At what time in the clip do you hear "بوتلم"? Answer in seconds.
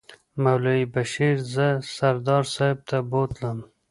3.09-3.59